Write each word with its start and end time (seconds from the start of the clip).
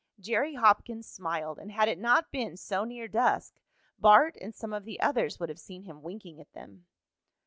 Jerry 0.19 0.55
Hopkins 0.55 1.05
smiled, 1.07 1.59
and 1.59 1.71
had 1.71 1.87
it 1.87 1.99
not 1.99 2.31
been 2.31 2.57
so 2.57 2.83
near 2.85 3.07
dusk 3.07 3.53
Bart 3.99 4.35
and 4.41 4.51
some 4.55 4.73
of 4.73 4.83
the 4.83 4.99
others 4.99 5.39
would 5.39 5.49
have 5.49 5.59
seen 5.59 5.83
him 5.83 6.01
winking 6.01 6.41
at 6.41 6.53
them. 6.53 6.87